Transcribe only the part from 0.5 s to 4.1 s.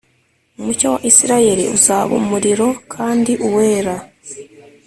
Umucyo wa isirayeli uzaba umuriro kandi uwera